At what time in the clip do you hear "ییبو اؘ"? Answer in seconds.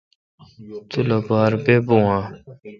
1.65-2.21